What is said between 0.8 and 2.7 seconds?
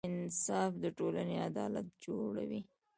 د ټولنې عدالت جوړوي.